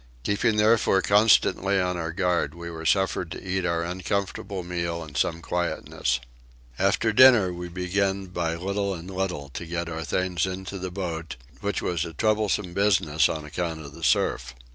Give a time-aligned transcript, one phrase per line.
[0.23, 5.13] Keeping therefore constantly on our guard we were suffered to eat our uncomfortable meal in
[5.13, 6.19] some quietness.
[6.79, 11.35] After dinner we began by little and little to get our things into the boat,
[11.59, 14.55] which was a troublesome business on account of the surf.